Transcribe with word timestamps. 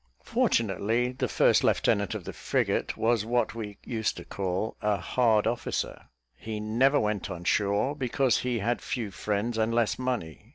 Fortunately, 0.23 1.11
the 1.11 1.27
first 1.27 1.63
lieutenant 1.63 2.15
of 2.15 2.23
the 2.23 2.33
frigate 2.33 2.97
was 2.97 3.23
what 3.23 3.53
we 3.53 3.77
used 3.85 4.17
to 4.17 4.25
call 4.25 4.75
"a 4.81 4.97
hard 4.97 5.45
officer;" 5.45 6.05
he 6.35 6.59
never 6.59 6.99
went 6.99 7.29
on 7.29 7.43
shore, 7.43 7.95
because 7.95 8.39
he 8.39 8.57
had 8.57 8.81
few 8.81 9.11
friends 9.11 9.59
and 9.59 9.71
less 9.75 9.99
money. 9.99 10.49